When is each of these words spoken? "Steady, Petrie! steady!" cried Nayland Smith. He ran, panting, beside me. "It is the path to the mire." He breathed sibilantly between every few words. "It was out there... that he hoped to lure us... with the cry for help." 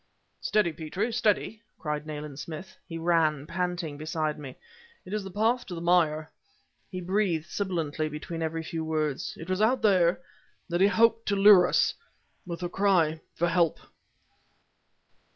"Steady, 0.39 0.73
Petrie! 0.73 1.13
steady!" 1.13 1.61
cried 1.77 2.07
Nayland 2.07 2.39
Smith. 2.39 2.75
He 2.89 2.97
ran, 2.97 3.45
panting, 3.45 3.99
beside 3.99 4.39
me. 4.39 4.55
"It 5.05 5.13
is 5.13 5.23
the 5.23 5.29
path 5.29 5.63
to 5.67 5.75
the 5.75 5.79
mire." 5.79 6.31
He 6.89 6.99
breathed 7.01 7.45
sibilantly 7.47 8.09
between 8.09 8.41
every 8.41 8.63
few 8.63 8.83
words. 8.83 9.37
"It 9.39 9.47
was 9.47 9.61
out 9.61 9.83
there... 9.83 10.19
that 10.69 10.81
he 10.81 10.87
hoped 10.87 11.27
to 11.27 11.35
lure 11.35 11.67
us... 11.67 11.93
with 12.47 12.61
the 12.61 12.67
cry 12.69 13.21
for 13.35 13.47
help." 13.47 13.79